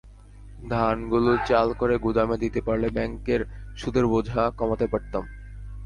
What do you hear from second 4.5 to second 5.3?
কমাতে পারতাম।